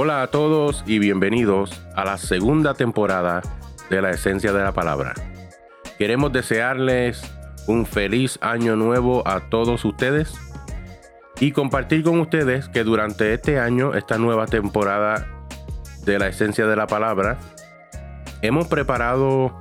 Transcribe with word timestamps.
Hola 0.00 0.22
a 0.22 0.28
todos 0.28 0.84
y 0.86 1.00
bienvenidos 1.00 1.82
a 1.96 2.04
la 2.04 2.18
segunda 2.18 2.74
temporada 2.74 3.42
de 3.90 4.00
la 4.00 4.10
Esencia 4.10 4.52
de 4.52 4.62
la 4.62 4.70
Palabra. 4.70 5.12
Queremos 5.98 6.32
desearles 6.32 7.20
un 7.66 7.84
feliz 7.84 8.38
año 8.40 8.76
nuevo 8.76 9.26
a 9.26 9.50
todos 9.50 9.84
ustedes 9.84 10.34
y 11.40 11.50
compartir 11.50 12.04
con 12.04 12.20
ustedes 12.20 12.68
que 12.68 12.84
durante 12.84 13.34
este 13.34 13.58
año, 13.58 13.92
esta 13.94 14.18
nueva 14.18 14.46
temporada 14.46 15.26
de 16.04 16.20
la 16.20 16.28
Esencia 16.28 16.68
de 16.68 16.76
la 16.76 16.86
Palabra, 16.86 17.36
hemos 18.40 18.68
preparado 18.68 19.60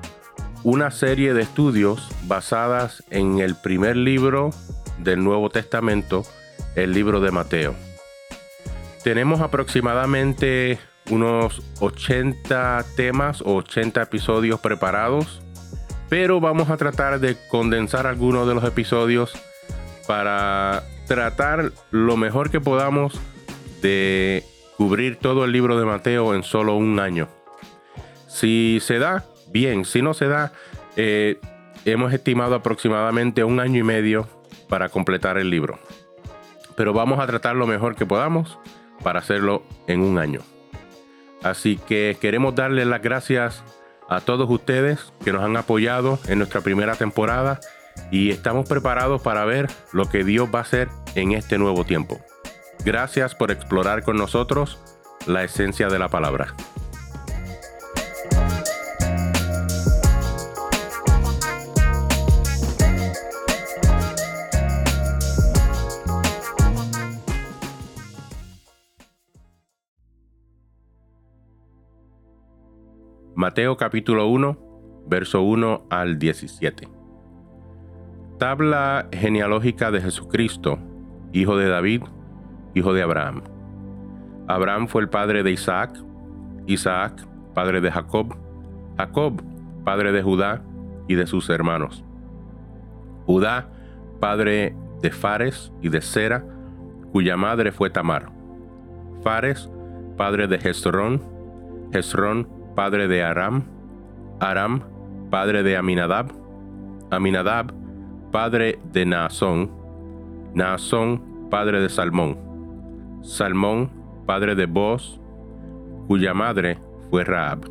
una 0.61 0.91
serie 0.91 1.33
de 1.33 1.41
estudios 1.41 2.11
basadas 2.27 3.03
en 3.09 3.39
el 3.39 3.55
primer 3.55 3.95
libro 3.95 4.51
del 4.99 5.23
Nuevo 5.23 5.49
Testamento, 5.49 6.21
el 6.75 6.93
libro 6.93 7.21
de 7.21 7.31
Mateo. 7.31 7.96
Tenemos 9.07 9.39
aproximadamente 9.39 10.79
unos 11.09 11.61
80 11.79 12.83
temas 12.97 13.39
o 13.39 13.55
80 13.55 14.01
episodios 14.01 14.59
preparados, 14.59 15.41
pero 16.09 16.41
vamos 16.41 16.69
a 16.69 16.75
tratar 16.75 17.21
de 17.21 17.37
condensar 17.47 18.05
algunos 18.05 18.45
de 18.49 18.55
los 18.55 18.65
episodios 18.65 19.31
para 20.07 20.83
tratar 21.07 21.71
lo 21.89 22.17
mejor 22.17 22.51
que 22.51 22.59
podamos 22.59 23.17
de 23.81 24.43
cubrir 24.75 25.15
todo 25.15 25.45
el 25.45 25.53
libro 25.53 25.79
de 25.79 25.85
Mateo 25.85 26.35
en 26.35 26.43
solo 26.43 26.75
un 26.75 26.99
año. 26.99 27.29
Si 28.27 28.79
se 28.81 28.99
da, 28.99 29.23
bien, 29.53 29.85
si 29.85 30.01
no 30.01 30.13
se 30.13 30.27
da, 30.27 30.51
eh, 30.97 31.39
hemos 31.85 32.11
estimado 32.11 32.55
aproximadamente 32.55 33.45
un 33.45 33.61
año 33.61 33.79
y 33.79 33.83
medio 33.83 34.27
para 34.67 34.89
completar 34.89 35.37
el 35.37 35.49
libro. 35.49 35.79
Pero 36.75 36.91
vamos 36.91 37.21
a 37.21 37.25
tratar 37.25 37.55
lo 37.55 37.67
mejor 37.67 37.95
que 37.95 38.05
podamos 38.05 38.59
para 39.03 39.19
hacerlo 39.19 39.63
en 39.87 40.01
un 40.01 40.17
año. 40.17 40.41
Así 41.43 41.77
que 41.77 42.17
queremos 42.19 42.55
darle 42.55 42.85
las 42.85 43.01
gracias 43.01 43.63
a 44.09 44.21
todos 44.21 44.49
ustedes 44.49 45.13
que 45.23 45.33
nos 45.33 45.43
han 45.43 45.57
apoyado 45.57 46.19
en 46.27 46.39
nuestra 46.39 46.61
primera 46.61 46.95
temporada 46.95 47.59
y 48.11 48.31
estamos 48.31 48.67
preparados 48.67 49.21
para 49.21 49.45
ver 49.45 49.67
lo 49.91 50.09
que 50.09 50.23
Dios 50.23 50.49
va 50.53 50.59
a 50.59 50.63
hacer 50.63 50.89
en 51.15 51.33
este 51.33 51.57
nuevo 51.57 51.83
tiempo. 51.83 52.19
Gracias 52.85 53.35
por 53.35 53.51
explorar 53.51 54.03
con 54.03 54.17
nosotros 54.17 54.79
la 55.25 55.43
esencia 55.43 55.87
de 55.89 55.99
la 55.99 56.09
palabra. 56.09 56.55
Mateo 73.37 73.77
capítulo 73.77 74.25
1, 74.29 75.05
verso 75.05 75.43
1 75.43 75.83
al 75.91 76.17
17. 76.17 76.87
Tabla 78.39 79.09
genealógica 79.13 79.91
de 79.91 80.01
Jesucristo, 80.01 80.79
hijo 81.33 81.55
de 81.55 81.69
David, 81.69 82.01
hijo 82.73 82.93
de 82.93 83.03
Abraham. 83.03 83.43
Abraham 84.47 84.87
fue 84.87 85.03
el 85.03 85.09
padre 85.09 85.43
de 85.43 85.51
Isaac, 85.51 86.03
Isaac, 86.65 87.27
padre 87.53 87.79
de 87.79 87.91
Jacob, 87.91 88.35
Jacob, 88.97 89.43
padre 89.85 90.11
de 90.13 90.23
Judá 90.23 90.63
y 91.07 91.13
de 91.13 91.27
sus 91.27 91.47
hermanos. 91.51 92.03
Judá, 93.27 93.69
padre 94.19 94.75
de 95.03 95.11
Fares 95.11 95.71
y 95.83 95.89
de 95.89 96.01
Sera, 96.01 96.43
cuya 97.11 97.37
madre 97.37 97.71
fue 97.71 97.91
Tamar. 97.91 98.31
Fares, 99.21 99.69
padre 100.17 100.47
de 100.47 100.55
Hezrón, 100.55 101.21
Hezrón, 101.93 102.56
padre 102.77 103.07
de 103.07 103.23
Aram, 103.23 103.63
Aram, 104.39 104.83
padre 105.31 105.63
de 105.63 105.75
Aminadab, 105.77 106.31
Aminadab, 107.09 107.73
padre 108.31 108.77
de 108.93 109.03
Naasón, 109.03 109.71
Naasón, 110.53 111.49
padre 111.49 111.81
de 111.81 111.89
Salmón, 111.89 112.37
Salmón, 113.23 113.89
padre 114.27 114.53
de 114.53 114.67
Boz, 114.67 115.19
cuya 116.07 116.35
madre 116.35 116.77
fue 117.09 117.23
Raab, 117.23 117.65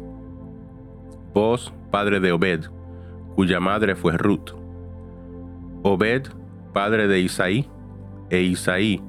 Boz, 1.32 1.72
padre 1.92 2.18
de 2.18 2.32
Obed, 2.32 2.64
cuya 3.36 3.60
madre 3.60 3.94
fue 3.94 4.18
Ruth, 4.18 4.56
Obed, 5.84 6.26
padre 6.72 7.06
de 7.06 7.20
Isaí, 7.20 7.70
e 8.28 8.40
Isaí, 8.40 9.00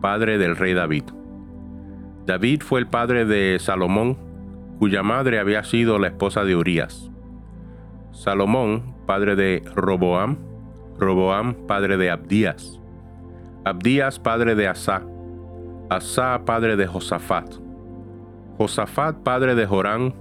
padre 0.00 0.38
del 0.38 0.56
rey 0.56 0.72
David. 0.72 1.04
David 2.24 2.62
fue 2.62 2.80
el 2.80 2.86
padre 2.86 3.26
de 3.26 3.58
Salomón, 3.60 4.25
cuya 4.78 5.02
madre 5.02 5.38
había 5.38 5.64
sido 5.64 5.98
la 5.98 6.08
esposa 6.08 6.44
de 6.44 6.56
Urías. 6.56 7.10
Salomón, 8.12 8.94
padre 9.06 9.36
de 9.36 9.62
Roboam, 9.74 10.38
Roboam, 10.98 11.54
padre 11.66 11.96
de 11.96 12.10
Abdías, 12.10 12.80
Abdías, 13.64 14.18
padre 14.18 14.54
de 14.54 14.68
Asa, 14.68 15.02
Asa, 15.90 16.42
padre 16.44 16.76
de 16.76 16.86
Josafat, 16.86 17.54
Josafat, 18.58 19.16
padre 19.18 19.54
de 19.54 19.66
Jorán, 19.66 20.14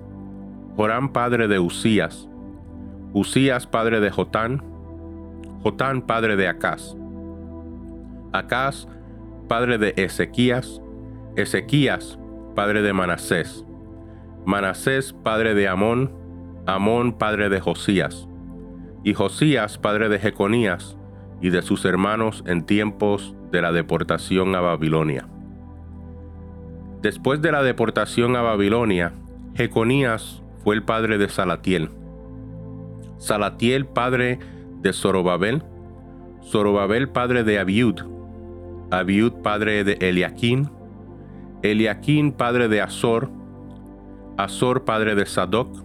Jorán, 0.75 1.09
padre 1.09 1.47
de 1.47 1.59
Usías, 1.59 2.27
Usías, 3.13 3.65
padre 3.65 4.01
de 4.01 4.11
Jotán, 4.11 4.61
Jotán, 5.63 6.01
padre 6.01 6.35
de 6.35 6.47
Acaz, 6.47 6.95
Acaz, 8.33 8.87
padre 9.47 9.77
de 9.77 9.93
Ezequías, 9.95 10.81
Ezequías, 11.35 12.19
padre 12.55 12.81
de 12.81 12.93
Manasés, 12.93 13.64
Manasés, 14.45 15.13
padre 15.13 15.53
de 15.53 15.67
Amón, 15.67 16.11
Amón, 16.65 17.13
padre 17.17 17.49
de 17.49 17.59
Josías, 17.59 18.27
y 19.03 19.13
Josías, 19.13 19.77
padre 19.77 20.09
de 20.09 20.19
Jeconías, 20.19 20.97
y 21.41 21.49
de 21.49 21.61
sus 21.61 21.85
hermanos 21.85 22.43
en 22.47 22.65
tiempos 22.65 23.35
de 23.51 23.61
la 23.61 23.71
deportación 23.71 24.55
a 24.55 24.61
Babilonia. 24.61 25.27
Después 27.01 27.41
de 27.41 27.51
la 27.51 27.61
deportación 27.61 28.35
a 28.35 28.41
Babilonia, 28.41 29.13
Jeconías 29.55 30.41
fue 30.63 30.75
el 30.75 30.83
padre 30.83 31.17
de 31.17 31.29
Salatiel. 31.29 31.89
Salatiel, 33.17 33.85
padre 33.85 34.39
de 34.81 34.91
Zorobabel. 34.91 35.63
Zorobabel, 36.43 37.09
padre 37.09 37.43
de 37.43 37.59
Abiud. 37.59 38.01
Abiud, 38.91 39.33
padre 39.43 39.83
de 39.83 39.93
Eliaquín. 40.01 40.69
Eliaquín, 41.61 42.31
padre 42.31 42.67
de 42.67 42.81
Azor. 42.81 43.29
Azor 44.37 44.83
padre 44.83 45.15
de 45.15 45.25
Sadoc, 45.25 45.83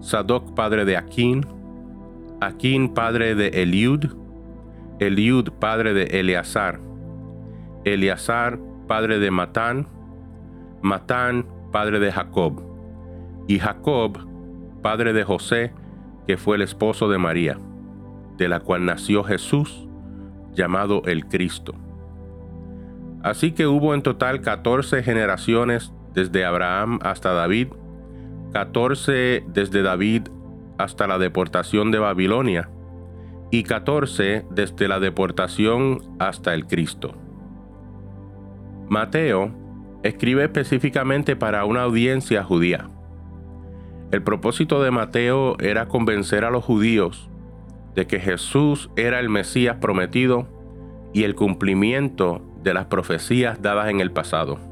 Sadoc 0.00 0.54
padre 0.54 0.84
de 0.84 0.96
Aquín, 0.96 1.46
Aquín 2.40 2.94
padre 2.94 3.34
de 3.34 3.48
Eliud, 3.62 4.16
Eliud 4.98 5.50
padre 5.60 5.92
de 5.92 6.18
Eleazar, 6.18 6.80
Eleazar 7.84 8.58
padre 8.88 9.18
de 9.18 9.30
Matán, 9.30 9.86
Matán 10.80 11.46
padre 11.70 12.00
de 12.00 12.10
Jacob, 12.10 12.62
y 13.48 13.58
Jacob 13.58 14.18
padre 14.82 15.12
de 15.12 15.24
José, 15.24 15.74
que 16.26 16.38
fue 16.38 16.56
el 16.56 16.62
esposo 16.62 17.08
de 17.08 17.18
María, 17.18 17.58
de 18.38 18.48
la 18.48 18.60
cual 18.60 18.86
nació 18.86 19.24
Jesús, 19.24 19.88
llamado 20.54 21.02
el 21.04 21.26
Cristo. 21.26 21.74
Así 23.22 23.52
que 23.52 23.66
hubo 23.66 23.94
en 23.94 24.02
total 24.02 24.40
14 24.40 25.02
generaciones 25.02 25.92
desde 26.14 26.44
Abraham 26.44 26.98
hasta 27.02 27.32
David, 27.32 27.68
14 28.52 29.44
desde 29.48 29.82
David 29.82 30.28
hasta 30.78 31.06
la 31.06 31.18
deportación 31.18 31.90
de 31.90 31.98
Babilonia 31.98 32.68
y 33.50 33.62
14 33.62 34.46
desde 34.50 34.88
la 34.88 35.00
deportación 35.00 36.00
hasta 36.18 36.54
el 36.54 36.66
Cristo. 36.66 37.14
Mateo 38.88 39.52
escribe 40.02 40.44
específicamente 40.44 41.36
para 41.36 41.64
una 41.64 41.82
audiencia 41.82 42.42
judía. 42.42 42.88
El 44.10 44.22
propósito 44.22 44.82
de 44.82 44.90
Mateo 44.90 45.56
era 45.60 45.86
convencer 45.86 46.44
a 46.44 46.50
los 46.50 46.64
judíos 46.64 47.30
de 47.94 48.06
que 48.06 48.20
Jesús 48.20 48.90
era 48.96 49.20
el 49.20 49.28
Mesías 49.28 49.76
prometido 49.80 50.48
y 51.12 51.24
el 51.24 51.34
cumplimiento 51.34 52.42
de 52.62 52.74
las 52.74 52.86
profecías 52.86 53.60
dadas 53.62 53.88
en 53.88 54.00
el 54.00 54.12
pasado. 54.12 54.71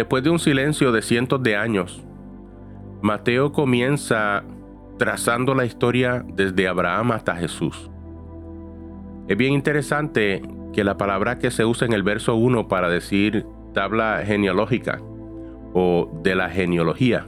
Después 0.00 0.24
de 0.24 0.30
un 0.30 0.38
silencio 0.38 0.92
de 0.92 1.02
cientos 1.02 1.42
de 1.42 1.56
años, 1.56 2.02
Mateo 3.02 3.52
comienza 3.52 4.42
trazando 4.96 5.54
la 5.54 5.66
historia 5.66 6.24
desde 6.26 6.68
Abraham 6.68 7.12
hasta 7.12 7.36
Jesús. 7.36 7.90
Es 9.28 9.36
bien 9.36 9.52
interesante 9.52 10.40
que 10.72 10.84
la 10.84 10.96
palabra 10.96 11.38
que 11.38 11.50
se 11.50 11.66
usa 11.66 11.86
en 11.86 11.92
el 11.92 12.02
verso 12.02 12.34
1 12.34 12.66
para 12.66 12.88
decir 12.88 13.44
tabla 13.74 14.22
genealógica 14.24 15.02
o 15.74 16.10
de 16.22 16.34
la 16.34 16.48
genealogía 16.48 17.26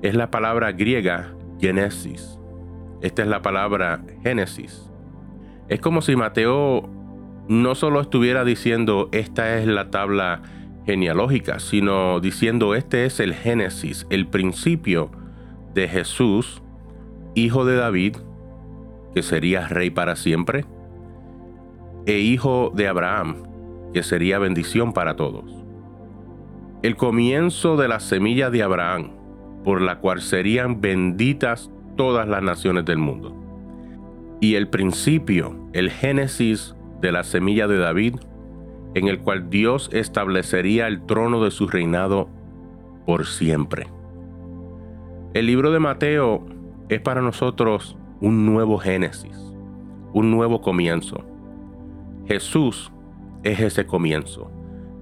es 0.00 0.14
la 0.14 0.30
palabra 0.30 0.72
griega 0.72 1.34
Genesis. 1.60 2.38
Esta 3.02 3.20
es 3.20 3.28
la 3.28 3.42
palabra 3.42 4.00
Génesis. 4.22 4.90
Es 5.68 5.80
como 5.80 6.00
si 6.00 6.16
Mateo 6.16 6.88
no 7.48 7.74
solo 7.74 8.00
estuviera 8.00 8.46
diciendo 8.46 9.10
esta 9.12 9.58
es 9.58 9.66
la 9.66 9.90
tabla 9.90 10.40
genealógica, 10.86 11.58
sino 11.58 12.20
diciendo 12.20 12.74
este 12.74 13.04
es 13.04 13.20
el 13.20 13.34
génesis, 13.34 14.06
el 14.08 14.28
principio 14.28 15.10
de 15.74 15.88
Jesús, 15.88 16.62
hijo 17.34 17.64
de 17.64 17.76
David, 17.76 18.16
que 19.14 19.22
sería 19.22 19.66
rey 19.68 19.90
para 19.90 20.16
siempre, 20.16 20.64
e 22.06 22.20
hijo 22.20 22.72
de 22.74 22.86
Abraham, 22.86 23.42
que 23.92 24.02
sería 24.02 24.38
bendición 24.38 24.92
para 24.92 25.16
todos. 25.16 25.44
El 26.82 26.96
comienzo 26.96 27.76
de 27.76 27.88
la 27.88 27.98
semilla 27.98 28.50
de 28.50 28.62
Abraham, 28.62 29.10
por 29.64 29.82
la 29.82 29.98
cual 29.98 30.20
serían 30.20 30.80
benditas 30.80 31.70
todas 31.96 32.28
las 32.28 32.42
naciones 32.42 32.84
del 32.84 32.98
mundo. 32.98 33.34
Y 34.40 34.54
el 34.54 34.68
principio, 34.68 35.68
el 35.72 35.90
génesis 35.90 36.76
de 37.00 37.10
la 37.10 37.24
semilla 37.24 37.66
de 37.66 37.78
David, 37.78 38.16
en 38.96 39.08
el 39.08 39.18
cual 39.18 39.50
Dios 39.50 39.90
establecería 39.92 40.86
el 40.86 41.04
trono 41.04 41.44
de 41.44 41.50
su 41.50 41.68
reinado 41.68 42.30
por 43.04 43.26
siempre. 43.26 43.88
El 45.34 45.44
libro 45.44 45.70
de 45.70 45.80
Mateo 45.80 46.46
es 46.88 47.02
para 47.02 47.20
nosotros 47.20 47.94
un 48.22 48.46
nuevo 48.46 48.78
génesis, 48.78 49.36
un 50.14 50.30
nuevo 50.30 50.62
comienzo. 50.62 51.22
Jesús 52.26 52.90
es 53.42 53.60
ese 53.60 53.84
comienzo. 53.84 54.50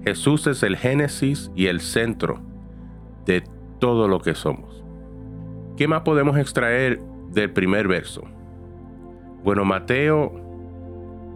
Jesús 0.03 0.45
es 0.47 0.61
el 0.63 0.75
génesis 0.75 1.49
y 1.55 1.67
el 1.67 1.79
centro 1.79 2.41
de 3.25 3.45
todo 3.79 4.09
lo 4.09 4.19
que 4.19 4.35
somos. 4.35 4.83
¿Qué 5.77 5.87
más 5.87 6.01
podemos 6.01 6.37
extraer 6.37 6.99
del 7.31 7.49
primer 7.53 7.87
verso? 7.87 8.25
Bueno, 9.41 9.63
Mateo 9.63 10.33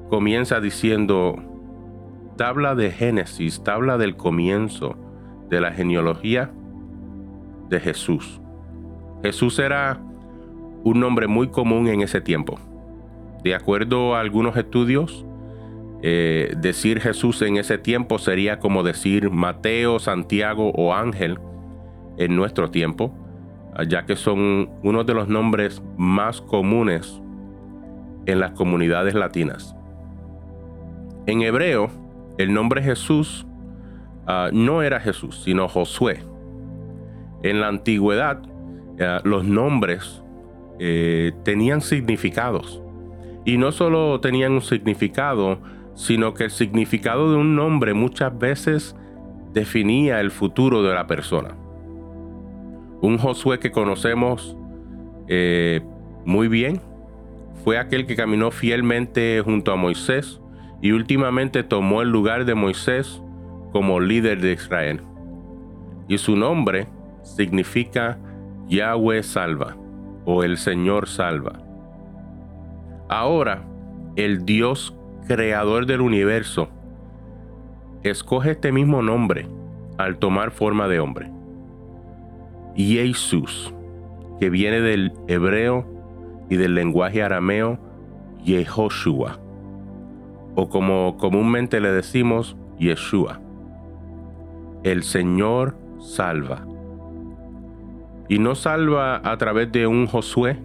comienza 0.09 0.59
diciendo, 0.59 1.37
tabla 2.39 2.73
de 2.73 2.89
Génesis, 2.89 3.61
tabla 3.65 3.97
del 3.97 4.15
comienzo 4.15 4.95
de 5.49 5.59
la 5.59 5.73
genealogía 5.73 6.49
de 7.67 7.81
Jesús. 7.81 8.39
Jesús 9.21 9.59
era 9.59 10.01
un 10.85 11.01
nombre 11.01 11.27
muy 11.27 11.49
común 11.49 11.89
en 11.89 11.99
ese 11.99 12.21
tiempo. 12.21 12.57
De 13.43 13.53
acuerdo 13.53 14.15
a 14.15 14.21
algunos 14.21 14.55
estudios, 14.55 15.25
eh, 16.01 16.53
decir 16.55 17.01
Jesús 17.01 17.41
en 17.41 17.57
ese 17.57 17.77
tiempo 17.77 18.17
sería 18.17 18.59
como 18.59 18.83
decir 18.83 19.29
Mateo, 19.29 19.99
Santiago 19.99 20.71
o 20.75 20.93
Ángel 20.93 21.39
en 22.17 22.37
nuestro 22.37 22.71
tiempo, 22.71 23.13
ya 23.85 24.05
que 24.05 24.15
son 24.15 24.69
uno 24.81 25.03
de 25.03 25.13
los 25.13 25.27
nombres 25.27 25.83
más 25.97 26.39
comunes 26.39 27.21
en 28.27 28.39
las 28.39 28.51
comunidades 28.51 29.13
latinas. 29.13 29.75
En 31.25 31.41
hebreo, 31.41 31.91
el 32.39 32.53
nombre 32.53 32.81
Jesús 32.81 33.45
ah, 34.25 34.49
no 34.53 34.81
era 34.81 35.01
Jesús, 35.01 35.41
sino 35.43 35.67
Josué. 35.67 36.23
En 37.43 37.59
la 37.59 37.67
antigüedad, 37.67 38.41
ah, 39.01 39.19
los 39.25 39.43
nombres 39.43 40.23
eh, 40.79 41.33
tenían 41.43 41.81
significados. 41.81 42.81
Y 43.43 43.57
no 43.57 43.73
solo 43.73 44.21
tenían 44.21 44.53
un 44.53 44.61
significado, 44.61 45.59
sino 45.95 46.33
que 46.33 46.45
el 46.45 46.51
significado 46.51 47.29
de 47.29 47.37
un 47.37 47.57
nombre 47.57 47.93
muchas 47.93 48.37
veces 48.39 48.95
definía 49.51 50.21
el 50.21 50.31
futuro 50.31 50.81
de 50.81 50.93
la 50.93 51.07
persona. 51.07 51.57
Un 53.01 53.17
Josué 53.17 53.59
que 53.59 53.71
conocemos 53.71 54.55
eh, 55.27 55.81
muy 56.23 56.47
bien 56.47 56.81
fue 57.65 57.77
aquel 57.77 58.05
que 58.05 58.15
caminó 58.15 58.49
fielmente 58.49 59.41
junto 59.43 59.73
a 59.73 59.75
Moisés 59.75 60.39
y 60.81 60.91
últimamente 60.91 61.63
tomó 61.63 62.01
el 62.01 62.09
lugar 62.09 62.45
de 62.45 62.55
Moisés 62.55 63.21
como 63.71 63.99
líder 63.99 64.41
de 64.41 64.53
Israel. 64.53 65.01
Y 66.07 66.17
su 66.17 66.35
nombre 66.35 66.87
significa 67.23 68.17
Yahweh 68.67 69.23
salva 69.23 69.75
o 70.25 70.43
el 70.43 70.57
Señor 70.57 71.07
salva. 71.07 71.59
Ahora, 73.09 73.63
el 74.15 74.45
Dios 74.45 74.95
creador 75.27 75.85
del 75.85 76.01
universo 76.01 76.69
escoge 78.03 78.51
este 78.51 78.71
mismo 78.71 79.01
nombre 79.01 79.47
al 79.97 80.17
tomar 80.17 80.51
forma 80.51 80.87
de 80.87 80.99
hombre. 80.99 81.31
Jesús, 82.75 83.73
que 84.39 84.49
viene 84.49 84.79
del 84.79 85.11
hebreo 85.27 85.85
y 86.49 86.55
del 86.55 86.75
lenguaje 86.75 87.21
arameo 87.21 87.77
Yehoshua 88.43 89.48
o 90.59 90.67
como 90.67 91.15
comúnmente 91.17 91.79
le 91.79 91.89
decimos, 91.89 92.57
Yeshua. 92.77 93.39
El 94.83 95.03
Señor 95.03 95.77
salva. 95.99 96.65
Y 98.27 98.39
no 98.39 98.55
salva 98.55 99.21
a 99.23 99.37
través 99.37 99.71
de 99.71 99.87
un 99.87 100.05
Josué, 100.05 100.59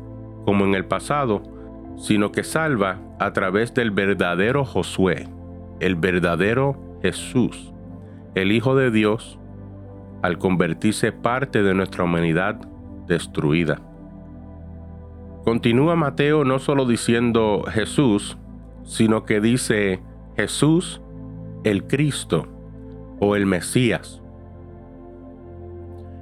como 0.44 0.64
en 0.64 0.74
el 0.74 0.84
pasado, 0.84 1.42
sino 1.96 2.32
que 2.32 2.42
salva 2.42 2.98
a 3.20 3.32
través 3.32 3.72
del 3.72 3.92
verdadero 3.92 4.64
Josué, 4.64 5.28
el 5.78 5.94
verdadero 5.94 6.98
Jesús, 7.00 7.72
el 8.34 8.50
Hijo 8.50 8.74
de 8.74 8.90
Dios, 8.90 9.38
al 10.22 10.38
convertirse 10.38 11.12
parte 11.12 11.62
de 11.62 11.72
nuestra 11.72 12.02
humanidad 12.02 12.56
destruida. 13.06 13.80
Continúa 15.44 15.94
Mateo 15.94 16.44
no 16.44 16.58
solo 16.58 16.84
diciendo 16.84 17.62
Jesús, 17.70 18.38
sino 18.84 19.24
que 19.24 19.40
dice 19.40 20.00
Jesús 20.36 21.00
el 21.64 21.84
Cristo 21.84 22.46
o 23.20 23.36
el 23.36 23.46
Mesías. 23.46 24.22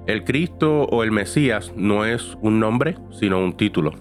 El 0.06 0.24
Cristo 0.24 0.84
o 0.84 1.02
el 1.02 1.12
Mesías 1.12 1.72
no 1.76 2.04
es 2.04 2.36
un 2.40 2.58
nombre, 2.58 2.96
sino 3.10 3.38
un 3.38 3.52
título. 3.52 3.92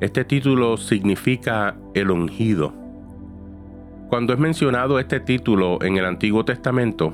Este 0.00 0.24
título 0.24 0.76
significa 0.76 1.76
el 1.94 2.10
ungido. 2.10 2.72
Cuando 4.08 4.32
es 4.32 4.38
mencionado 4.38 4.98
este 4.98 5.20
título 5.20 5.82
en 5.82 5.96
el 5.96 6.04
Antiguo 6.04 6.44
Testamento, 6.44 7.12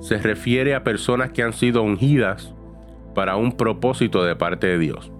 se 0.00 0.18
refiere 0.18 0.74
a 0.74 0.82
personas 0.82 1.30
que 1.30 1.42
han 1.42 1.52
sido 1.52 1.82
ungidas 1.82 2.54
para 3.14 3.36
un 3.36 3.52
propósito 3.52 4.24
de 4.24 4.36
parte 4.36 4.66
de 4.66 4.78
Dios. 4.78 5.12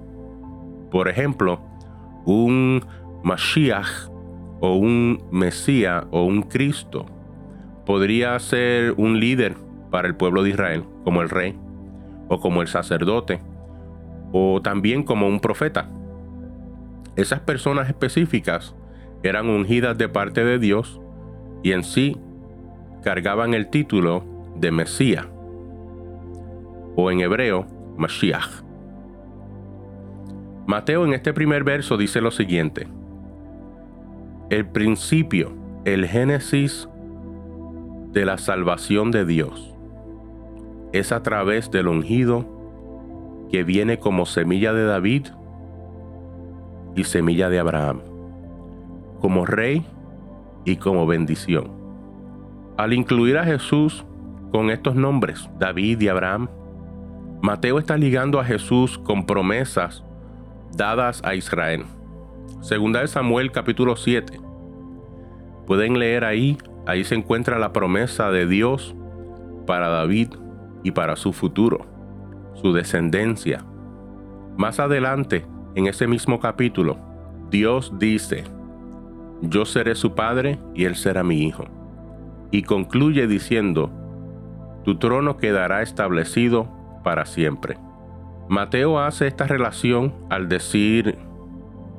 Por 0.90 1.08
ejemplo, 1.08 1.60
un 2.24 2.84
Mashiach 3.22 4.10
o 4.60 4.74
un 4.74 5.22
Mesías 5.30 6.04
o 6.10 6.24
un 6.24 6.42
Cristo. 6.42 7.06
Podría 7.84 8.38
ser 8.38 8.94
un 8.96 9.20
líder 9.20 9.56
para 9.90 10.08
el 10.08 10.16
pueblo 10.16 10.42
de 10.42 10.50
Israel, 10.50 10.84
como 11.04 11.22
el 11.22 11.30
rey, 11.30 11.56
o 12.28 12.40
como 12.40 12.62
el 12.62 12.68
sacerdote, 12.68 13.40
o 14.32 14.60
también 14.62 15.02
como 15.02 15.28
un 15.28 15.40
profeta. 15.40 15.88
Esas 17.16 17.40
personas 17.40 17.88
específicas 17.88 18.74
eran 19.22 19.48
ungidas 19.48 19.96
de 19.96 20.08
parte 20.08 20.44
de 20.44 20.58
Dios 20.58 21.00
y 21.62 21.72
en 21.72 21.84
sí 21.84 22.16
cargaban 23.02 23.54
el 23.54 23.68
título 23.68 24.24
de 24.56 24.70
Mesías, 24.70 25.26
o 26.96 27.10
en 27.10 27.20
hebreo, 27.20 27.66
Mashiach. 27.96 28.62
Mateo 30.66 31.04
en 31.06 31.12
este 31.12 31.32
primer 31.32 31.62
verso 31.62 31.96
dice 31.96 32.20
lo 32.20 32.30
siguiente, 32.30 32.88
el 34.48 34.64
principio, 34.64 35.52
el 35.84 36.06
génesis 36.06 36.88
de 38.12 38.24
la 38.24 38.38
salvación 38.38 39.10
de 39.10 39.24
Dios 39.24 39.74
es 40.92 41.10
a 41.10 41.22
través 41.22 41.70
del 41.72 41.88
ungido 41.88 42.46
que 43.50 43.64
viene 43.64 43.98
como 43.98 44.24
semilla 44.24 44.72
de 44.72 44.84
David 44.84 45.26
y 46.94 47.04
semilla 47.04 47.50
de 47.50 47.58
Abraham, 47.58 48.02
como 49.20 49.46
rey 49.46 49.84
y 50.64 50.76
como 50.76 51.06
bendición. 51.06 51.72
Al 52.76 52.92
incluir 52.92 53.38
a 53.38 53.44
Jesús 53.44 54.04
con 54.52 54.70
estos 54.70 54.94
nombres, 54.94 55.50
David 55.58 56.00
y 56.00 56.08
Abraham, 56.08 56.48
Mateo 57.42 57.80
está 57.80 57.96
ligando 57.96 58.38
a 58.38 58.44
Jesús 58.44 58.96
con 58.98 59.26
promesas 59.26 60.04
dadas 60.76 61.20
a 61.24 61.34
Israel. 61.34 61.84
Segunda 62.66 63.00
de 63.00 63.06
Samuel 63.06 63.52
capítulo 63.52 63.94
7. 63.94 64.40
Pueden 65.68 66.00
leer 66.00 66.24
ahí, 66.24 66.58
ahí 66.84 67.04
se 67.04 67.14
encuentra 67.14 67.60
la 67.60 67.72
promesa 67.72 68.32
de 68.32 68.44
Dios 68.44 68.96
para 69.68 69.86
David 69.86 70.30
y 70.82 70.90
para 70.90 71.14
su 71.14 71.32
futuro, 71.32 71.86
su 72.54 72.72
descendencia. 72.72 73.64
Más 74.56 74.80
adelante, 74.80 75.46
en 75.76 75.86
ese 75.86 76.08
mismo 76.08 76.40
capítulo, 76.40 76.98
Dios 77.52 78.00
dice, 78.00 78.42
yo 79.42 79.64
seré 79.64 79.94
su 79.94 80.16
padre 80.16 80.58
y 80.74 80.86
él 80.86 80.96
será 80.96 81.22
mi 81.22 81.42
hijo. 81.42 81.66
Y 82.50 82.64
concluye 82.64 83.28
diciendo, 83.28 83.92
tu 84.82 84.98
trono 84.98 85.36
quedará 85.36 85.82
establecido 85.82 86.68
para 87.04 87.26
siempre. 87.26 87.78
Mateo 88.48 88.98
hace 88.98 89.28
esta 89.28 89.46
relación 89.46 90.12
al 90.30 90.48
decir 90.48 91.16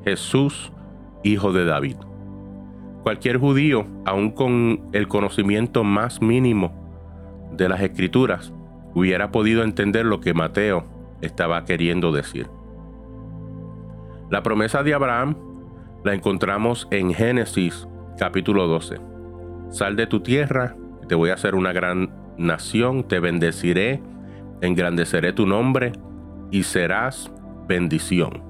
Jesús, 0.08 0.72
hijo 1.22 1.52
de 1.52 1.66
David. 1.66 1.96
Cualquier 3.02 3.36
judío, 3.36 3.86
aun 4.06 4.30
con 4.30 4.88
el 4.92 5.06
conocimiento 5.06 5.84
más 5.84 6.22
mínimo 6.22 6.72
de 7.52 7.68
las 7.68 7.82
escrituras 7.82 8.54
hubiera 8.94 9.30
podido 9.30 9.62
entender 9.62 10.06
lo 10.06 10.20
que 10.20 10.32
Mateo 10.32 10.86
estaba 11.20 11.66
queriendo 11.66 12.10
decir. 12.10 12.48
La 14.30 14.42
promesa 14.42 14.82
de 14.82 14.94
Abraham 14.94 15.36
la 16.04 16.14
encontramos 16.14 16.88
en 16.90 17.12
Génesis 17.12 17.86
capítulo 18.18 18.66
12. 18.66 18.96
Sal 19.68 19.94
de 19.96 20.06
tu 20.06 20.20
tierra, 20.20 20.74
te 21.06 21.16
voy 21.16 21.28
a 21.28 21.34
hacer 21.34 21.54
una 21.54 21.74
gran 21.74 22.14
nación, 22.38 23.04
te 23.04 23.20
bendeciré, 23.20 24.00
engrandeceré 24.62 25.34
tu 25.34 25.46
nombre 25.46 25.92
y 26.50 26.62
serás 26.62 27.30
bendición. 27.68 28.47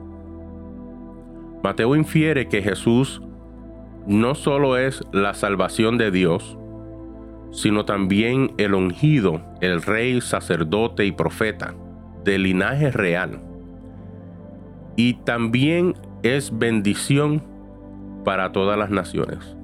Mateo 1.63 1.97
infiere 1.97 2.49
que 2.49 2.63
Jesús 2.63 3.21
no 4.07 4.35
solo 4.35 4.77
es 4.77 5.03
la 5.13 5.35
salvación 5.35 5.99
de 5.99 6.11
Dios, 6.11 6.57
sino 7.51 7.85
también 7.85 8.53
el 8.59 8.75
ungido, 8.75 9.43
el 9.61 9.83
rey, 9.83 10.21
sacerdote 10.21 11.05
y 11.05 11.13
profeta, 11.13 11.75
del 12.25 12.45
linaje 12.45 12.91
real. 12.91 13.41
Y 14.97 15.15
también 15.25 15.95
es 16.23 16.57
bendición 16.57 17.43
para 18.25 18.53
todas 18.53 18.79
las 18.79 18.91
naciones. 18.91 19.57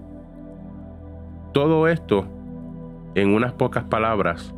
Todo 1.53 1.89
esto 1.89 2.27
en 3.15 3.35
unas 3.35 3.53
pocas 3.53 3.85
palabras 3.85 4.55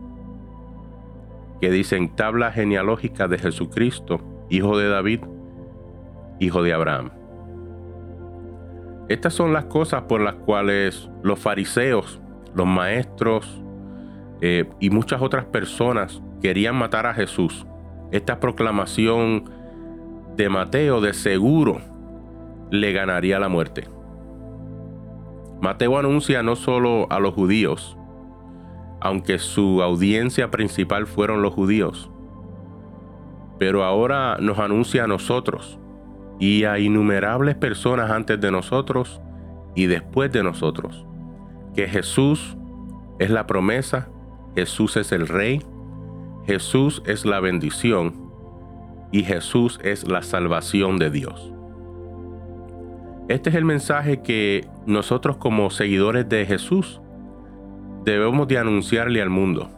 que 1.61 1.71
dicen 1.71 2.15
tabla 2.15 2.53
genealógica 2.53 3.29
de 3.29 3.39
Jesucristo, 3.39 4.21
hijo 4.51 4.79
de 4.79 4.89
David, 4.89 5.21
hijo 6.39 6.63
de 6.63 6.73
Abraham. 6.73 7.11
Estas 9.09 9.35
son 9.35 9.53
las 9.53 9.67
cosas 9.67 10.03
por 10.03 10.21
las 10.21 10.35
cuales 10.35 11.09
los 11.23 11.39
fariseos, 11.39 12.21
los 12.55 12.67
maestros 12.67 13.63
eh, 14.41 14.69
y 14.81 14.91
muchas 14.91 15.23
otras 15.23 15.45
personas 15.45 16.21
querían 16.43 16.75
matar 16.77 17.07
a 17.07 17.15
Jesús. 17.15 17.67
Esta 18.11 18.41
proclamación 18.41 19.45
de 20.37 20.49
Mateo 20.49 21.01
de 21.01 21.15
seguro 21.15 21.81
le 22.71 22.93
ganaría 22.93 23.39
la 23.39 23.49
muerte. 23.49 23.89
Mateo 25.61 25.99
anuncia 25.99 26.43
no 26.43 26.57
solo 26.57 27.07
a 27.11 27.19
los 27.19 27.33
judíos, 27.33 27.97
aunque 29.01 29.39
su 29.39 29.83
audiencia 29.83 30.51
principal 30.51 31.07
fueron 31.07 31.43
los 31.43 31.55
judíos, 31.55 32.11
pero 33.59 33.85
ahora 33.85 34.37
nos 34.41 34.59
anuncia 34.59 35.05
a 35.05 35.07
nosotros, 35.07 35.79
y 36.39 36.65
a 36.65 36.79
innumerables 36.79 37.55
personas 37.55 38.11
antes 38.11 38.41
de 38.41 38.51
nosotros 38.51 39.21
y 39.75 39.87
después 39.87 40.33
de 40.33 40.43
nosotros, 40.43 41.07
que 41.75 41.89
Jesús 41.89 42.57
es 43.19 43.31
la 43.31 43.47
promesa, 43.47 44.09
Jesús 44.55 44.97
es 44.97 45.13
el 45.13 45.29
Rey, 45.29 45.63
Jesús 46.47 47.03
es 47.07 47.25
la 47.25 47.41
bendición 47.41 48.31
y 49.13 49.25
Jesús 49.25 49.79
es 49.83 50.09
la 50.09 50.23
salvación 50.23 50.99
de 50.99 51.11
Dios. 51.11 51.53
Este 53.29 53.51
es 53.51 53.57
el 53.57 53.65
mensaje 53.65 54.23
que 54.23 54.69
nosotros 54.87 55.37
como 55.37 55.71
seguidores 55.71 56.29
de 56.29 56.47
Jesús 56.47 57.01
debemos 58.05 58.47
de 58.47 58.59
anunciarle 58.59 59.21
al 59.21 59.31
mundo. 59.31 59.71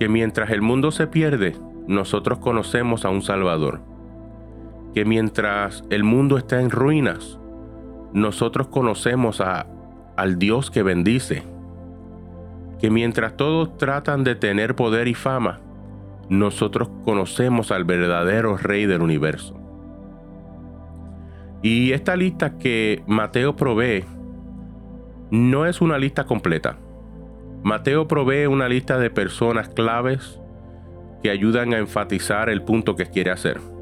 Que 0.00 0.08
mientras 0.08 0.50
el 0.50 0.60
mundo 0.60 0.90
se 0.90 1.06
pierde, 1.06 1.56
nosotros 1.86 2.40
conocemos 2.40 3.04
a 3.04 3.10
un 3.10 3.22
Salvador 3.22 3.93
que 4.94 5.04
mientras 5.04 5.84
el 5.90 6.04
mundo 6.04 6.38
está 6.38 6.60
en 6.60 6.70
ruinas, 6.70 7.40
nosotros 8.12 8.68
conocemos 8.68 9.40
a, 9.40 9.66
al 10.16 10.38
Dios 10.38 10.70
que 10.70 10.84
bendice. 10.84 11.42
Que 12.78 12.90
mientras 12.90 13.36
todos 13.36 13.76
tratan 13.76 14.22
de 14.22 14.36
tener 14.36 14.76
poder 14.76 15.08
y 15.08 15.14
fama, 15.14 15.60
nosotros 16.28 16.88
conocemos 17.04 17.72
al 17.72 17.84
verdadero 17.84 18.56
Rey 18.56 18.86
del 18.86 19.02
universo. 19.02 19.60
Y 21.62 21.92
esta 21.92 22.14
lista 22.14 22.56
que 22.58 23.02
Mateo 23.06 23.56
provee 23.56 24.04
no 25.30 25.66
es 25.66 25.80
una 25.80 25.98
lista 25.98 26.24
completa. 26.24 26.76
Mateo 27.64 28.06
provee 28.06 28.46
una 28.46 28.68
lista 28.68 28.98
de 28.98 29.10
personas 29.10 29.70
claves 29.70 30.38
que 31.22 31.30
ayudan 31.30 31.72
a 31.72 31.78
enfatizar 31.78 32.48
el 32.48 32.62
punto 32.62 32.94
que 32.94 33.06
quiere 33.06 33.30
hacer. 33.30 33.73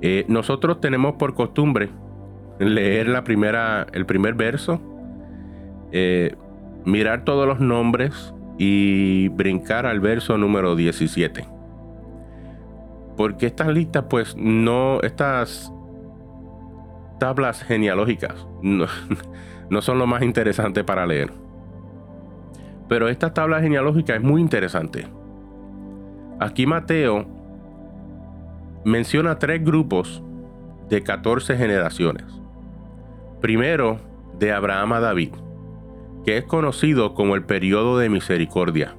Eh, 0.00 0.24
nosotros 0.28 0.80
tenemos 0.80 1.14
por 1.14 1.34
costumbre 1.34 1.90
leer 2.58 3.08
la 3.08 3.24
primera, 3.24 3.86
el 3.92 4.06
primer 4.06 4.34
verso, 4.34 4.80
eh, 5.92 6.34
mirar 6.84 7.24
todos 7.24 7.46
los 7.46 7.60
nombres 7.60 8.34
y 8.58 9.28
brincar 9.28 9.86
al 9.86 10.00
verso 10.00 10.36
número 10.38 10.76
17. 10.76 11.46
Porque 13.16 13.46
estas 13.46 13.68
listas, 13.68 14.04
pues 14.08 14.36
no, 14.36 15.00
estas 15.02 15.72
tablas 17.18 17.62
genealógicas 17.64 18.46
no, 18.62 18.86
no 19.70 19.82
son 19.82 19.98
lo 19.98 20.06
más 20.06 20.22
interesante 20.22 20.84
para 20.84 21.06
leer. 21.06 21.32
Pero 22.88 23.08
esta 23.08 23.34
tabla 23.34 23.60
genealógica 23.60 24.14
es 24.14 24.22
muy 24.22 24.40
interesante. 24.40 25.06
Aquí 26.40 26.66
Mateo 26.66 27.37
menciona 28.88 29.38
tres 29.38 29.64
grupos 29.64 30.22
de 30.88 31.02
14 31.02 31.56
generaciones. 31.56 32.24
Primero, 33.40 34.00
de 34.38 34.52
Abraham 34.52 34.94
a 34.94 35.00
David, 35.00 35.32
que 36.24 36.38
es 36.38 36.44
conocido 36.44 37.14
como 37.14 37.34
el 37.34 37.44
periodo 37.44 37.98
de 37.98 38.08
misericordia. 38.08 38.96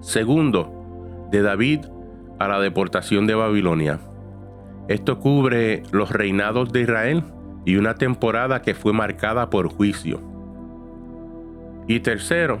Segundo, 0.00 1.28
de 1.30 1.42
David 1.42 1.80
a 2.38 2.48
la 2.48 2.60
deportación 2.60 3.26
de 3.26 3.34
Babilonia. 3.34 4.00
Esto 4.88 5.18
cubre 5.20 5.82
los 5.92 6.10
reinados 6.10 6.72
de 6.72 6.82
Israel 6.82 7.24
y 7.64 7.76
una 7.76 7.94
temporada 7.94 8.62
que 8.62 8.74
fue 8.74 8.92
marcada 8.92 9.50
por 9.50 9.68
juicio. 9.68 10.20
Y 11.86 12.00
tercero, 12.00 12.58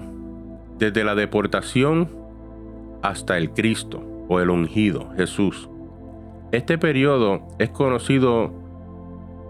desde 0.78 1.04
la 1.04 1.14
deportación 1.14 2.10
hasta 3.02 3.36
el 3.38 3.50
Cristo 3.50 4.11
o 4.28 4.40
el 4.40 4.50
ungido, 4.50 5.10
Jesús. 5.16 5.68
Este 6.52 6.78
periodo 6.78 7.48
es 7.58 7.70
conocido 7.70 8.52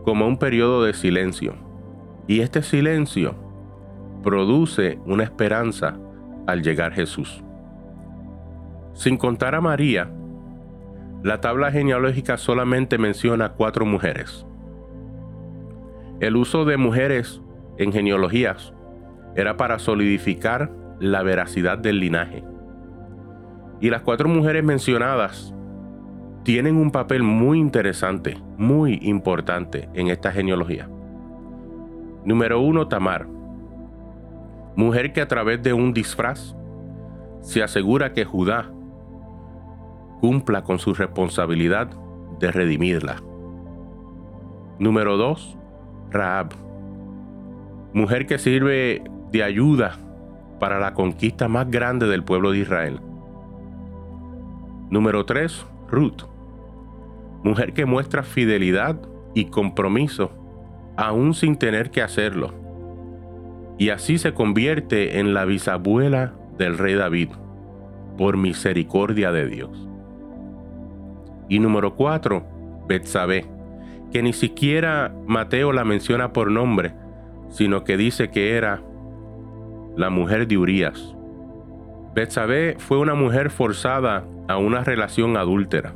como 0.04 0.26
un 0.26 0.38
periodo 0.38 0.84
de 0.84 0.94
silencio. 0.94 1.54
Y 2.26 2.40
este 2.40 2.62
silencio 2.62 3.34
produce 4.22 4.98
una 5.06 5.24
esperanza 5.24 5.98
al 6.46 6.62
llegar 6.62 6.92
Jesús. 6.92 7.42
Sin 8.94 9.16
contar 9.16 9.54
a 9.54 9.60
María, 9.60 10.10
la 11.22 11.40
tabla 11.40 11.70
genealógica 11.70 12.36
solamente 12.36 12.98
menciona 12.98 13.52
cuatro 13.52 13.86
mujeres. 13.86 14.46
El 16.20 16.36
uso 16.36 16.64
de 16.64 16.76
mujeres 16.76 17.40
en 17.78 17.92
genealogías 17.92 18.72
era 19.34 19.56
para 19.56 19.78
solidificar 19.78 20.70
la 21.00 21.22
veracidad 21.22 21.78
del 21.78 22.00
linaje. 22.00 22.44
Y 23.82 23.90
las 23.90 24.02
cuatro 24.02 24.28
mujeres 24.28 24.62
mencionadas 24.62 25.52
tienen 26.44 26.76
un 26.76 26.92
papel 26.92 27.24
muy 27.24 27.58
interesante, 27.58 28.38
muy 28.56 29.00
importante 29.02 29.88
en 29.92 30.06
esta 30.06 30.30
genealogía. 30.30 30.88
Número 32.24 32.60
uno, 32.60 32.86
Tamar. 32.86 33.26
Mujer 34.76 35.12
que 35.12 35.20
a 35.20 35.26
través 35.26 35.64
de 35.64 35.72
un 35.72 35.92
disfraz 35.92 36.54
se 37.40 37.60
asegura 37.60 38.12
que 38.12 38.24
Judá 38.24 38.70
cumpla 40.20 40.62
con 40.62 40.78
su 40.78 40.94
responsabilidad 40.94 41.90
de 42.38 42.52
redimirla. 42.52 43.16
Número 44.78 45.16
2. 45.16 45.58
Raab. 46.12 46.50
Mujer 47.92 48.26
que 48.26 48.38
sirve 48.38 49.02
de 49.32 49.42
ayuda 49.42 49.98
para 50.60 50.78
la 50.78 50.94
conquista 50.94 51.48
más 51.48 51.68
grande 51.68 52.06
del 52.06 52.22
pueblo 52.22 52.52
de 52.52 52.58
Israel. 52.58 53.00
Número 54.92 55.24
3. 55.24 55.66
Ruth. 55.88 56.24
Mujer 57.42 57.72
que 57.72 57.86
muestra 57.86 58.22
fidelidad 58.22 59.00
y 59.34 59.46
compromiso 59.46 60.32
aún 60.98 61.32
sin 61.32 61.56
tener 61.56 61.90
que 61.90 62.02
hacerlo. 62.02 62.52
Y 63.78 63.88
así 63.88 64.18
se 64.18 64.34
convierte 64.34 65.18
en 65.18 65.32
la 65.32 65.46
bisabuela 65.46 66.34
del 66.58 66.76
rey 66.76 66.92
David, 66.92 67.30
por 68.18 68.36
misericordia 68.36 69.32
de 69.32 69.48
Dios. 69.48 69.88
Y 71.48 71.58
número 71.58 71.94
4. 71.94 72.84
Betsabé, 72.86 73.46
que 74.12 74.22
ni 74.22 74.34
siquiera 74.34 75.14
Mateo 75.26 75.72
la 75.72 75.84
menciona 75.86 76.34
por 76.34 76.50
nombre, 76.50 76.92
sino 77.48 77.82
que 77.82 77.96
dice 77.96 78.30
que 78.30 78.58
era 78.58 78.82
la 79.96 80.10
mujer 80.10 80.46
de 80.46 80.58
Urías. 80.58 81.16
Betsabé 82.14 82.76
fue 82.78 82.98
una 82.98 83.14
mujer 83.14 83.50
forzada 83.50 84.24
a 84.48 84.58
una 84.58 84.84
relación 84.84 85.36
adúltera. 85.36 85.94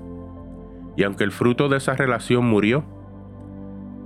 Y 0.96 1.02
aunque 1.02 1.25
el 1.25 1.32
fruto 1.32 1.68
de 1.68 1.76
esa 1.76 1.94
relación 1.94 2.46
murió, 2.46 2.85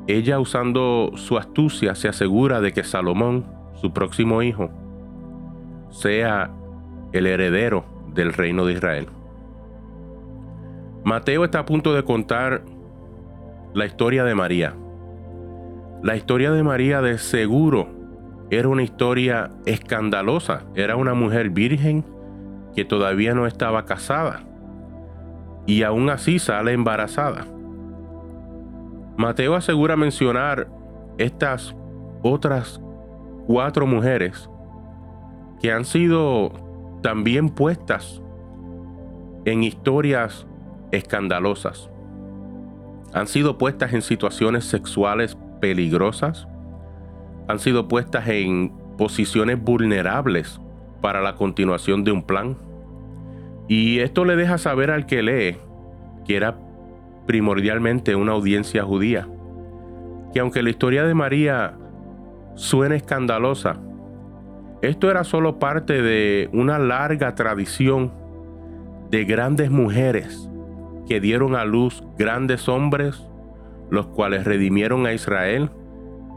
ella 0.08 0.40
usando 0.40 1.12
su 1.14 1.38
astucia 1.38 1.94
se 1.94 2.08
asegura 2.08 2.60
de 2.60 2.72
que 2.72 2.82
Salomón, 2.82 3.46
su 3.74 3.92
próximo 3.92 4.42
hijo, 4.42 4.70
sea 5.90 6.50
el 7.12 7.26
heredero 7.26 7.84
del 8.12 8.32
reino 8.32 8.66
de 8.66 8.72
Israel. 8.72 9.06
Mateo 11.04 11.44
está 11.44 11.60
a 11.60 11.66
punto 11.66 11.94
de 11.94 12.02
contar 12.02 12.64
la 13.72 13.86
historia 13.86 14.24
de 14.24 14.34
María. 14.34 14.74
La 16.02 16.16
historia 16.16 16.50
de 16.50 16.62
María 16.62 17.00
de 17.02 17.18
seguro 17.18 17.99
era 18.50 18.68
una 18.68 18.82
historia 18.82 19.50
escandalosa. 19.64 20.64
Era 20.74 20.96
una 20.96 21.14
mujer 21.14 21.50
virgen 21.50 22.04
que 22.74 22.84
todavía 22.84 23.34
no 23.34 23.46
estaba 23.46 23.84
casada 23.84 24.44
y 25.66 25.82
aún 25.82 26.10
así 26.10 26.38
sale 26.38 26.72
embarazada. 26.72 27.46
Mateo 29.16 29.54
asegura 29.54 29.96
mencionar 29.96 30.68
estas 31.18 31.76
otras 32.22 32.80
cuatro 33.46 33.86
mujeres 33.86 34.48
que 35.60 35.72
han 35.72 35.84
sido 35.84 36.52
también 37.02 37.50
puestas 37.50 38.22
en 39.44 39.62
historias 39.62 40.46
escandalosas. 40.90 41.90
Han 43.12 43.26
sido 43.26 43.58
puestas 43.58 43.92
en 43.92 44.02
situaciones 44.02 44.64
sexuales 44.64 45.36
peligrosas. 45.60 46.46
Han 47.50 47.58
sido 47.58 47.88
puestas 47.88 48.28
en 48.28 48.72
posiciones 48.96 49.60
vulnerables 49.60 50.60
para 51.00 51.20
la 51.20 51.34
continuación 51.34 52.04
de 52.04 52.12
un 52.12 52.22
plan. 52.22 52.56
Y 53.66 53.98
esto 53.98 54.24
le 54.24 54.36
deja 54.36 54.56
saber 54.56 54.92
al 54.92 55.04
que 55.04 55.20
lee 55.20 55.56
que 56.24 56.36
era 56.36 56.56
primordialmente 57.26 58.14
una 58.14 58.32
audiencia 58.32 58.84
judía. 58.84 59.26
Que 60.32 60.38
aunque 60.38 60.62
la 60.62 60.70
historia 60.70 61.04
de 61.04 61.12
María 61.12 61.76
suene 62.54 62.94
escandalosa, 62.94 63.80
esto 64.80 65.10
era 65.10 65.24
solo 65.24 65.58
parte 65.58 66.02
de 66.02 66.48
una 66.52 66.78
larga 66.78 67.34
tradición 67.34 68.12
de 69.10 69.24
grandes 69.24 69.72
mujeres 69.72 70.48
que 71.08 71.20
dieron 71.20 71.56
a 71.56 71.64
luz 71.64 72.04
grandes 72.16 72.68
hombres, 72.68 73.20
los 73.90 74.06
cuales 74.06 74.44
redimieron 74.44 75.04
a 75.06 75.14
Israel 75.14 75.72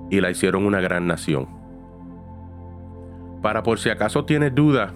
y 0.09 0.21
la 0.21 0.29
hicieron 0.29 0.65
una 0.65 0.81
gran 0.81 1.07
nación. 1.07 1.47
Para 3.41 3.63
por 3.63 3.79
si 3.79 3.89
acaso 3.89 4.25
tienes 4.25 4.55
duda 4.55 4.93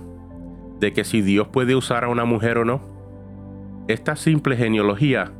de 0.79 0.93
que 0.93 1.03
si 1.03 1.21
Dios 1.21 1.47
puede 1.47 1.75
usar 1.75 2.03
a 2.03 2.09
una 2.09 2.25
mujer 2.25 2.57
o 2.59 2.65
no, 2.65 2.81
esta 3.87 4.15
simple 4.15 4.55
genealogía 4.55 5.31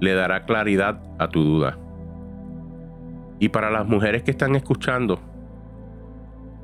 le 0.00 0.14
dará 0.14 0.44
claridad 0.44 1.02
a 1.18 1.28
tu 1.28 1.42
duda. 1.42 1.78
Y 3.38 3.48
para 3.48 3.70
las 3.70 3.86
mujeres 3.86 4.22
que 4.22 4.30
están 4.30 4.54
escuchando, 4.54 5.18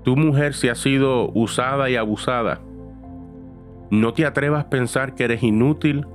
tu 0.04 0.16
mujer 0.16 0.54
si 0.54 0.68
ha 0.68 0.74
sido 0.74 1.30
usada 1.34 1.90
y 1.90 1.96
abusada, 1.96 2.60
no 3.90 4.14
te 4.14 4.24
atrevas 4.24 4.66
a 4.66 4.70
pensar 4.70 5.14
que 5.14 5.24
eres 5.24 5.42
inútil 5.42 6.06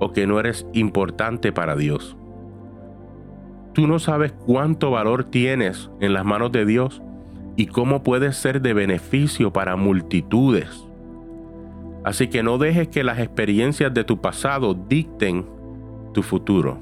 o 0.00 0.12
que 0.12 0.26
no 0.26 0.40
eres 0.40 0.66
importante 0.72 1.52
para 1.52 1.76
Dios. 1.76 2.16
Tú 3.72 3.86
no 3.86 3.98
sabes 3.98 4.32
cuánto 4.32 4.90
valor 4.90 5.24
tienes 5.24 5.90
en 6.00 6.12
las 6.12 6.24
manos 6.24 6.50
de 6.52 6.66
Dios 6.66 7.02
y 7.56 7.66
cómo 7.66 8.02
puedes 8.02 8.36
ser 8.36 8.62
de 8.62 8.72
beneficio 8.74 9.52
para 9.52 9.76
multitudes. 9.76 10.86
Así 12.04 12.28
que 12.28 12.42
no 12.42 12.58
dejes 12.58 12.88
que 12.88 13.04
las 13.04 13.18
experiencias 13.18 13.92
de 13.92 14.04
tu 14.04 14.20
pasado 14.20 14.74
dicten 14.74 15.46
tu 16.14 16.22
futuro. 16.22 16.78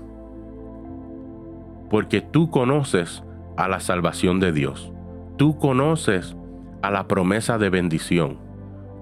Porque 1.90 2.20
tú 2.20 2.50
conoces 2.50 3.22
a 3.56 3.68
la 3.68 3.80
salvación 3.80 4.40
de 4.40 4.52
Dios. 4.52 4.92
Tú 5.36 5.58
conoces 5.58 6.36
a 6.82 6.90
la 6.90 7.08
promesa 7.08 7.58
de 7.58 7.70
bendición. 7.70 8.38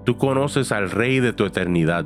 Tú 0.03 0.17
conoces 0.17 0.71
al 0.71 0.89
Rey 0.89 1.19
de 1.19 1.33
tu 1.33 1.45
eternidad. 1.45 2.05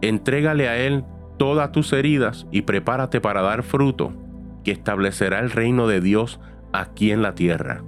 Entrégale 0.00 0.68
a 0.68 0.78
Él 0.78 1.04
todas 1.38 1.72
tus 1.72 1.92
heridas 1.92 2.46
y 2.50 2.62
prepárate 2.62 3.20
para 3.20 3.42
dar 3.42 3.62
fruto 3.62 4.12
que 4.64 4.72
establecerá 4.72 5.40
el 5.40 5.50
reino 5.50 5.86
de 5.86 6.00
Dios 6.00 6.40
aquí 6.72 7.10
en 7.10 7.22
la 7.22 7.34
tierra. 7.34 7.82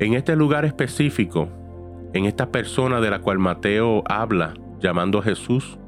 En 0.00 0.14
este 0.14 0.34
lugar 0.34 0.64
específico, 0.64 1.48
en 2.12 2.24
esta 2.24 2.50
persona 2.50 3.00
de 3.00 3.10
la 3.10 3.20
cual 3.20 3.38
Mateo 3.38 4.02
habla 4.08 4.54
llamando 4.80 5.20
a 5.20 5.22
Jesús, 5.22 5.78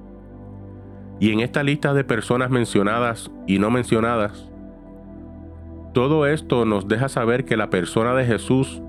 y 1.19 1.33
en 1.33 1.41
esta 1.41 1.63
lista 1.63 1.95
de 1.95 2.05
personas 2.05 2.51
mencionadas 2.51 3.31
y 3.47 3.59
no 3.59 3.71
mencionadas, 3.71 4.51
todo 5.95 6.27
esto 6.27 6.67
nos 6.67 6.89
deja 6.89 7.09
saber 7.09 7.47
que 7.47 7.57
la 7.57 7.71
persona 7.71 8.15
de 8.15 8.27
Jesús 8.27 8.83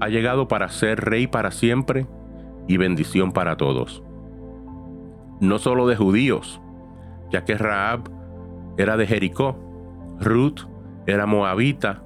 ha 0.00 0.08
llegado 0.08 0.46
para 0.46 0.68
ser 0.68 1.00
rey 1.00 1.26
para 1.26 1.50
siempre 1.50 2.06
y 2.68 2.76
bendición 2.76 3.32
para 3.32 3.56
todos. 3.56 4.02
No 5.40 5.58
solo 5.58 5.86
de 5.86 5.96
judíos, 5.96 6.60
ya 7.30 7.44
que 7.44 7.56
Raab 7.56 8.10
era 8.76 8.96
de 8.96 9.06
Jericó, 9.06 9.58
Ruth 10.20 10.60
era 11.06 11.26
moabita, 11.26 12.02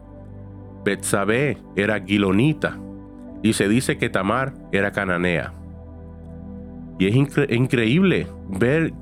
Betsabé 0.85 1.59
era 1.77 2.01
gilonita 2.01 2.79
y 3.43 3.53
se 3.53 3.69
dice 3.69 3.99
que 3.99 4.09
Tamar 4.09 4.55
era 4.73 4.93
cananea. 4.93 5.53
Y 6.99 7.07
es 7.07 7.15
increíble 7.15 8.27
ver 8.49 8.93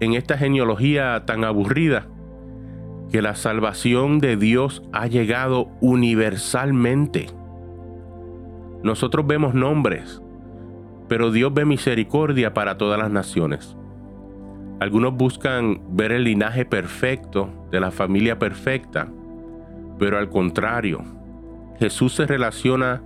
en 0.00 0.14
esta 0.14 0.36
genealogía 0.36 1.24
tan 1.26 1.44
aburrida 1.44 2.08
que 3.12 3.22
la 3.22 3.36
salvación 3.36 4.18
de 4.18 4.36
Dios 4.36 4.82
ha 4.92 5.06
llegado 5.06 5.68
universalmente. 5.80 7.28
Nosotros 8.82 9.26
vemos 9.26 9.54
nombres, 9.54 10.20
pero 11.08 11.30
Dios 11.30 11.52
ve 11.52 11.64
misericordia 11.64 12.54
para 12.54 12.78
todas 12.78 12.98
las 12.98 13.10
naciones. 13.10 13.76
Algunos 14.80 15.14
buscan 15.14 15.80
ver 15.90 16.12
el 16.12 16.24
linaje 16.24 16.64
perfecto 16.64 17.48
de 17.70 17.80
la 17.80 17.90
familia 17.90 18.38
perfecta, 18.38 19.08
pero 19.98 20.18
al 20.18 20.28
contrario, 20.28 21.02
Jesús 21.78 22.14
se 22.14 22.26
relaciona 22.26 23.02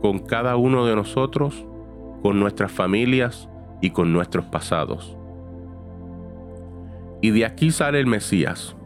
con 0.00 0.18
cada 0.18 0.56
uno 0.56 0.86
de 0.86 0.96
nosotros, 0.96 1.66
con 2.22 2.40
nuestras 2.40 2.72
familias 2.72 3.48
y 3.80 3.90
con 3.90 4.12
nuestros 4.12 4.44
pasados. 4.46 5.16
Y 7.22 7.30
de 7.30 7.46
aquí 7.46 7.70
sale 7.70 8.00
el 8.00 8.06
Mesías, 8.06 8.76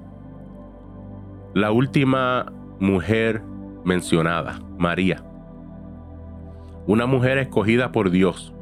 la 1.55 1.73
última 1.73 2.53
mujer 2.79 3.43
mencionada, 3.85 4.61
María. 4.79 5.28
Una 6.89 7.05
mujer 7.05 7.37
escogida 7.37 7.93
por 7.93 8.09
Dios. 8.11 8.55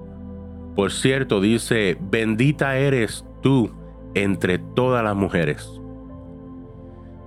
Por 0.75 0.91
cierto, 0.91 1.41
dice, 1.41 1.97
bendita 2.01 2.77
eres 2.77 3.25
tú 3.41 3.71
entre 4.15 4.59
todas 4.59 5.05
las 5.05 5.15
mujeres. 5.15 5.81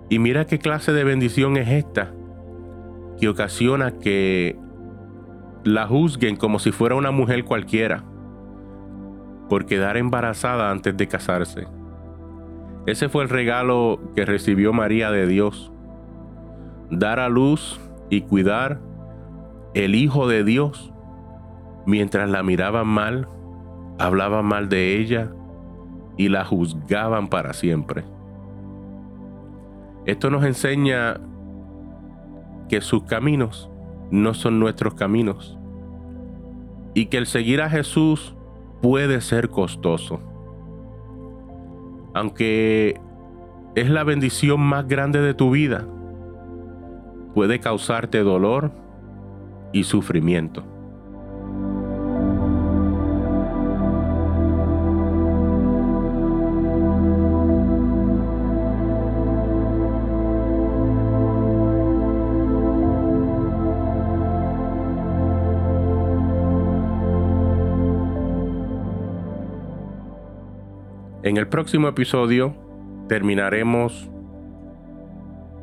Y 0.10 0.20
mira 0.20 0.46
qué 0.46 0.60
clase 0.60 0.92
de 0.92 1.06
bendición 1.06 1.56
es 1.56 1.70
esta, 1.70 2.14
que 3.18 3.30
ocasiona 3.30 3.98
que 3.98 4.60
la 5.64 5.88
juzguen 5.88 6.36
como 6.36 6.60
si 6.60 6.74
fuera 6.74 6.96
una 6.96 7.12
mujer 7.12 7.46
cualquiera, 7.46 8.04
por 9.48 9.66
quedar 9.66 9.96
embarazada 9.96 10.70
antes 10.70 10.98
de 10.98 11.08
casarse. 11.08 11.66
Ese 12.88 13.08
fue 13.08 13.24
el 13.24 13.30
regalo 13.30 14.02
que 14.18 14.26
recibió 14.26 14.74
María 14.74 15.12
de 15.12 15.28
Dios. 15.28 15.72
Dar 16.92 17.22
a 17.22 17.30
luz 17.30 17.80
y 18.10 18.24
cuidar 18.24 18.82
el 19.74 19.96
Hijo 19.96 20.28
de 20.28 20.44
Dios 20.44 20.94
mientras 21.86 22.30
la 22.30 22.44
miraban 22.44 22.88
mal, 22.88 23.28
hablaban 23.98 24.46
mal 24.46 24.70
de 24.70 24.98
ella 24.98 25.32
y 26.18 26.30
la 26.30 26.46
juzgaban 26.46 27.28
para 27.28 27.54
siempre. 27.54 28.04
Esto 30.06 30.30
nos 30.30 30.44
enseña 30.44 31.20
que 32.68 32.82
sus 32.82 33.04
caminos 33.04 33.70
no 34.12 34.34
son 34.34 34.60
nuestros 34.60 34.94
caminos 34.94 35.58
y 36.94 37.08
que 37.08 37.18
el 37.18 37.26
seguir 37.26 37.62
a 37.62 37.70
Jesús 37.70 38.36
puede 38.82 39.22
ser 39.22 39.50
costoso 39.50 40.20
aunque 42.14 43.00
es 43.76 43.90
la 43.90 44.04
bendición 44.04 44.60
más 44.60 44.88
grande 44.88 45.22
de 45.22 45.34
tu 45.34 45.52
vida, 45.52 45.88
puede 47.34 47.60
causarte 47.60 48.24
dolor 48.24 48.72
y 49.72 49.84
sufrimiento. 49.84 50.64
En 71.22 71.38
el 71.38 71.48
próximo 71.48 71.88
episodio 71.88 72.56
terminaremos 73.08 74.10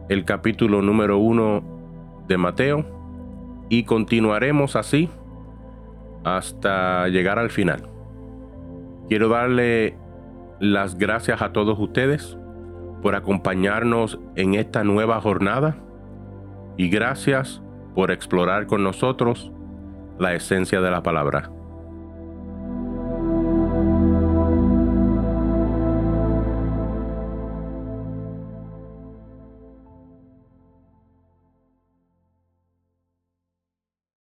el 0.09 0.25
capítulo 0.25 0.81
número 0.81 1.19
uno 1.19 1.65
de 2.29 2.37
Mateo 2.39 2.96
y 3.69 3.85
continuaremos 3.85 4.77
así 4.77 5.11
hasta 6.25 7.09
llegar 7.09 7.39
al 7.39 7.51
final. 7.51 7.89
Quiero 9.09 9.29
darle 9.29 9.97
las 10.59 10.99
gracias 10.99 11.43
a 11.43 11.53
todos 11.53 11.79
ustedes 11.79 12.37
por 13.03 13.15
acompañarnos 13.15 14.19
en 14.35 14.55
esta 14.55 14.83
nueva 14.83 15.21
jornada 15.21 15.77
y 16.77 16.89
gracias 16.89 17.63
por 17.95 18.11
explorar 18.11 18.67
con 18.67 18.83
nosotros 18.83 19.53
la 20.19 20.35
esencia 20.35 20.81
de 20.81 20.91
la 20.91 21.03
palabra. 21.03 21.51